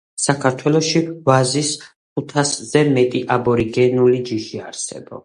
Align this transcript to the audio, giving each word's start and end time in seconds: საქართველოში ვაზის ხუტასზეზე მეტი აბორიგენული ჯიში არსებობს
საქართველოში 0.21 1.01
ვაზის 1.29 1.69
ხუტასზეზე 1.83 2.83
მეტი 2.97 3.21
აბორიგენული 3.37 4.23
ჯიში 4.31 4.65
არსებობს 4.71 5.17